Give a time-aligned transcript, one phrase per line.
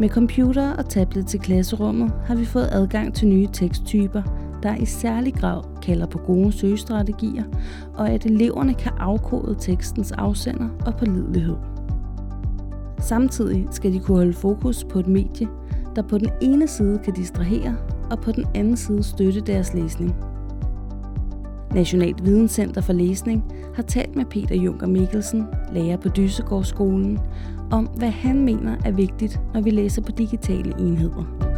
[0.00, 4.22] Med computer og tablet til klasserummet har vi fået adgang til nye teksttyper,
[4.62, 7.44] der i særlig grad kalder på gode søgestrategier,
[7.94, 11.56] og at eleverne kan afkode tekstens afsender og pålidelighed.
[13.00, 15.48] Samtidig skal de kunne holde fokus på et medie,
[15.96, 17.76] der på den ene side kan distrahere,
[18.10, 20.29] og på den anden side støtte deres læsning.
[21.74, 27.18] Nationalt Videnscenter for Læsning har talt med Peter Junker Mikkelsen, lærer på Dysegårdsskolen,
[27.70, 31.50] om hvad han mener er vigtigt, når vi læser på digitale enheder.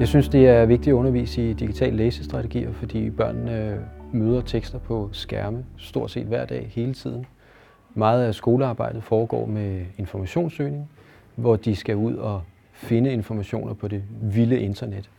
[0.00, 3.80] Jeg synes, det er vigtigt at undervise i digitale læsestrategier, fordi børnene
[4.12, 7.26] møder tekster på skærme stort set hver dag, hele tiden.
[7.94, 10.90] Meget af skolearbejdet foregår med informationssøgning,
[11.36, 12.42] hvor de skal ud og
[12.84, 15.10] finde informationer på det vilde internet,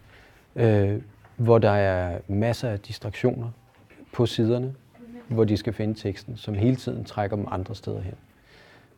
[0.55, 1.01] øh,
[1.37, 3.49] hvor der er masser af distraktioner
[4.13, 4.73] på siderne,
[5.27, 8.13] hvor de skal finde teksten, som hele tiden trækker dem andre steder hen.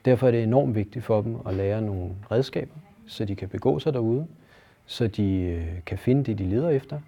[0.05, 2.75] Derfor er det enormt vigtigt for dem at lære nogle redskaber,
[3.07, 4.27] så de kan begå sig derude,
[4.85, 6.99] så de øh, kan finde det, de leder efter,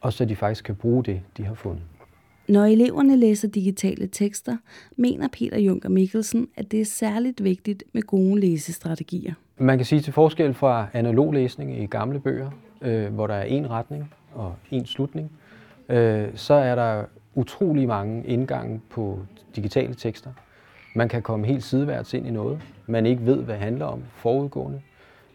[0.00, 1.82] og så de faktisk kan bruge det, de har fundet.
[2.48, 4.56] Når eleverne læser digitale tekster,
[4.96, 9.34] mener Peter Junker Mikkelsen, at det er særligt vigtigt med gode læsestrategier.
[9.62, 12.50] Man kan sige til forskel fra analog læsning i gamle bøger,
[12.82, 15.32] øh, hvor der er en retning og en slutning,
[15.88, 19.18] øh, så er der utrolig mange indgange på
[19.56, 20.30] digitale tekster.
[20.94, 24.02] Man kan komme helt sideværts ind i noget, man ikke ved, hvad det handler om
[24.14, 24.80] forudgående.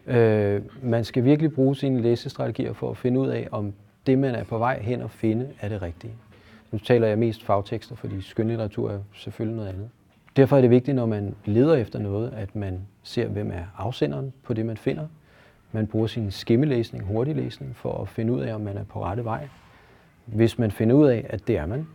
[0.06, 3.72] Øh, man skal virkelig bruge sine læsestrategier for at finde ud af, om
[4.06, 6.14] det, man er på vej hen og finde, er det rigtige.
[6.72, 9.88] Nu taler jeg mest fagtekster, fordi skønlitteratur er selvfølgelig noget andet.
[10.36, 14.32] Derfor er det vigtigt, når man leder efter noget, at man ser, hvem er afsenderen
[14.42, 15.06] på det, man finder.
[15.72, 19.24] Man bruger sin skimmelæsning, hurtiglæsning, for at finde ud af, om man er på rette
[19.24, 19.48] vej.
[20.26, 21.86] Hvis man finder ud af, at det er man,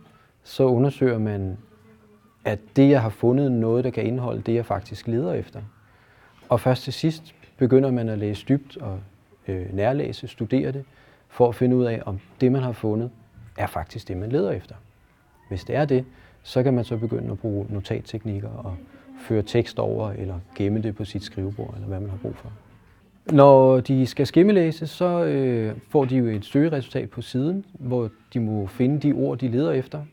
[0.42, 1.58] så undersøger man,
[2.44, 5.60] at det, jeg har fundet, noget, der kan indeholde det, jeg faktisk leder efter.
[6.48, 9.00] Og først til sidst begynder man at læse dybt og
[9.48, 10.84] øh, nærlæse, studere det,
[11.28, 13.10] for at finde ud af, om det, man har fundet,
[13.58, 14.74] er faktisk det, man leder efter.
[15.48, 16.04] Hvis det er det,
[16.42, 18.76] så kan man så begynde at bruge notatteknikker og
[19.20, 22.52] føre tekst over, eller gemme det på sit skrivebord, eller hvad man har brug for.
[23.32, 28.40] Når de skal skimmelæse, så øh, får de jo et søgeresultat på siden, hvor de
[28.40, 30.04] må finde de ord, de leder efter.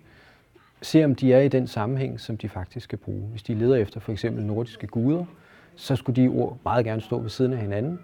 [0.81, 3.22] Se om de er i den sammenhæng, som de faktisk skal bruge.
[3.22, 5.25] Hvis de leder efter for eksempel nordiske guder,
[5.75, 8.00] så skulle de ord meget gerne stå ved siden af hinanden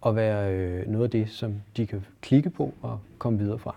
[0.00, 3.74] og være øh, noget af det, som de kan klikke på og komme videre fra.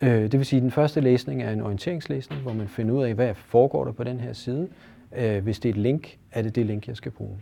[0.00, 3.04] Øh, det vil sige, at den første læsning er en orienteringslæsning, hvor man finder ud
[3.04, 4.68] af, hvad foregår der på den her side.
[5.16, 7.38] Øh, hvis det er et link, er det det link, jeg skal bruge.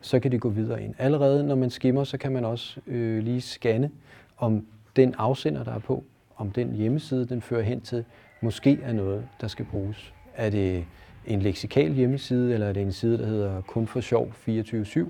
[0.00, 0.94] Så kan det gå videre ind.
[0.98, 3.90] Allerede når man skimmer, så kan man også øh, lige scanne,
[4.38, 4.66] om
[4.96, 6.04] den afsender, der er på,
[6.36, 8.04] om den hjemmeside, den fører hen til,
[8.40, 10.12] måske er noget, der skal bruges.
[10.36, 10.84] Er det
[11.26, 15.00] en leksikal hjemmeside, eller er det en side, der hedder kun for sjov 24-7,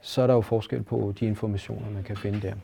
[0.00, 2.54] så er der jo forskel på de informationer, man kan finde der.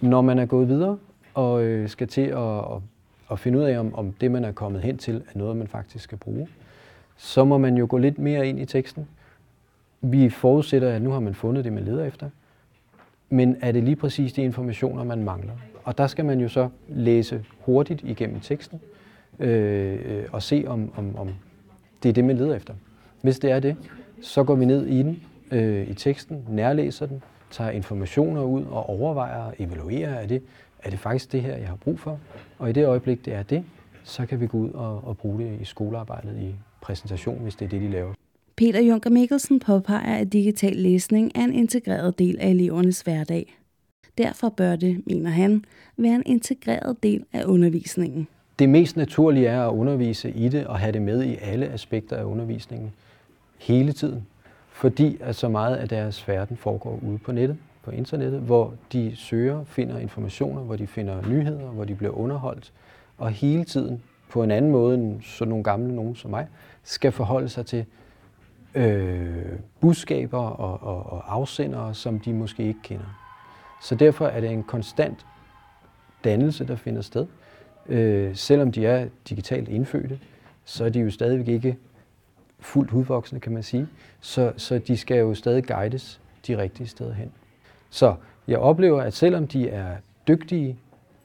[0.00, 0.98] Når man er gået videre
[1.34, 2.82] og øh, skal til at, at,
[3.30, 5.68] at finde ud af, om, om det, man er kommet hen til, er noget, man
[5.68, 6.48] faktisk skal bruge,
[7.16, 9.08] så må man jo gå lidt mere ind i teksten.
[10.00, 12.30] Vi forudsætter, at nu har man fundet det, man leder efter.
[13.30, 15.52] Men er det lige præcis de informationer, man mangler?
[15.84, 18.80] Og der skal man jo så læse hurtigt igennem teksten
[19.38, 21.28] øh, øh og se, om, om, om
[22.02, 22.74] det er det, man leder efter.
[23.22, 23.76] Hvis det er det,
[24.22, 28.88] så går vi ned i den, øh, i teksten, nærlæser den, tager informationer ud og
[28.88, 30.42] overvejer og evaluerer, er det,
[30.82, 32.18] er det faktisk det her, jeg har brug for?
[32.58, 33.64] Og i det øjeblik, det er det,
[34.04, 37.64] så kan vi gå ud og, og bruge det i skolearbejdet i præsentation, hvis det
[37.64, 38.12] er det, de laver.
[38.56, 43.56] Peter Junker Mikkelsen påpeger, at digital læsning er en integreret del af elevernes hverdag.
[44.18, 45.64] Derfor bør det, mener han,
[45.96, 48.28] være en integreret del af undervisningen.
[48.58, 52.16] Det mest naturlige er at undervise i det og have det med i alle aspekter
[52.16, 52.92] af undervisningen
[53.58, 54.26] hele tiden,
[54.80, 59.16] fordi at så meget af deres verden foregår ude på nettet, på internettet, hvor de
[59.16, 62.72] søger, finder informationer, hvor de finder nyheder, hvor de bliver underholdt,
[63.18, 66.46] og hele tiden på en anden måde end så nogle gamle nogen som mig,
[66.82, 67.84] skal forholde sig til
[68.74, 69.46] øh,
[69.80, 73.20] budskaber og, og, og afsendere, som de måske ikke kender.
[73.82, 75.26] Så derfor er det en konstant
[76.24, 77.26] dannelse, der finder sted,
[77.86, 80.18] Øh, selvom de er digitalt indfødte,
[80.64, 81.76] så er de jo stadigvæk ikke
[82.60, 83.88] fuldt udvoksne, kan man sige.
[84.20, 87.32] Så, så de skal jo stadig guides de rigtige steder hen.
[87.90, 88.14] Så
[88.48, 89.96] jeg oplever, at selvom de er
[90.28, 90.78] dygtige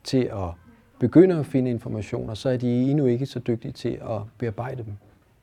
[0.04, 0.50] til at
[0.98, 4.92] begynde at finde informationer, så er de endnu ikke så dygtige til at bearbejde dem.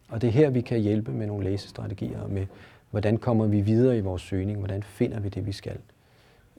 [0.10, 2.46] Og det er her, vi kan hjælpe med nogle læsestrategier, med
[2.92, 5.78] hvordan kommer vi videre i vores søgning, hvordan finder vi det, vi skal.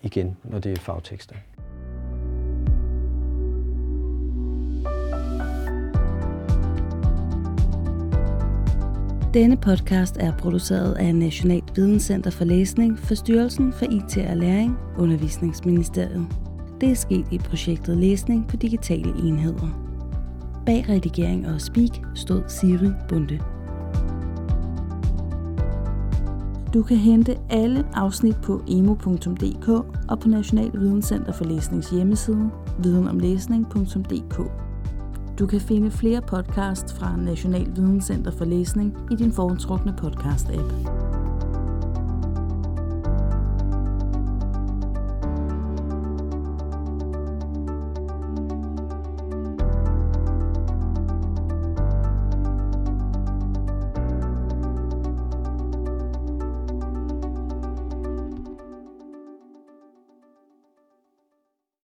[0.02, 1.34] Igen, når det er fagtekster.
[9.34, 14.76] Denne podcast er produceret af Nationalt Videnscenter for Læsning for Styrelsen for IT og Læring,
[14.98, 16.26] Undervisningsministeriet.
[16.80, 19.68] Det er sket i projektet Læsning på digitale enheder.
[20.66, 23.40] Bag redigering og speak stod Siri Bunde.
[26.74, 29.68] Du kan hente alle afsnit på emo.dk
[30.08, 34.40] og på National Videnscenter for Læsnings hjemmeside videnomlæsning.dk.
[35.38, 41.03] Du kan finde flere podcasts fra National Videnscenter for Læsning i din foretrukne podcast-app.